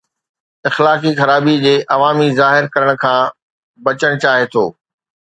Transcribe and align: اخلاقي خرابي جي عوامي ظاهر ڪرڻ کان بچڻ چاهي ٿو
اخلاقي 0.69 1.11
خرابي 1.19 1.53
جي 1.65 1.73
عوامي 1.95 2.27
ظاهر 2.39 2.63
ڪرڻ 2.77 2.89
کان 3.03 3.21
بچڻ 3.89 4.13
چاهي 4.25 4.43
ٿو 4.57 4.65